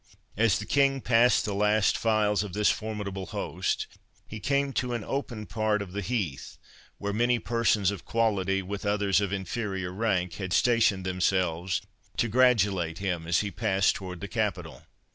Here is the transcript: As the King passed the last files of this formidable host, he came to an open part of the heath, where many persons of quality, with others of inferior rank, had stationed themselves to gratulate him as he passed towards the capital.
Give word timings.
As 0.35 0.57
the 0.57 0.65
King 0.65 0.99
passed 0.99 1.45
the 1.45 1.53
last 1.53 1.95
files 1.95 2.41
of 2.41 2.53
this 2.53 2.71
formidable 2.71 3.27
host, 3.27 3.85
he 4.27 4.39
came 4.39 4.73
to 4.73 4.95
an 4.95 5.03
open 5.03 5.45
part 5.45 5.79
of 5.79 5.91
the 5.91 6.01
heath, 6.01 6.57
where 6.97 7.13
many 7.13 7.37
persons 7.37 7.91
of 7.91 8.03
quality, 8.03 8.63
with 8.63 8.83
others 8.83 9.21
of 9.21 9.31
inferior 9.31 9.91
rank, 9.91 10.33
had 10.37 10.53
stationed 10.53 11.05
themselves 11.05 11.83
to 12.17 12.27
gratulate 12.27 12.97
him 12.97 13.27
as 13.27 13.41
he 13.41 13.51
passed 13.51 13.93
towards 13.95 14.21
the 14.21 14.27
capital. 14.27 14.81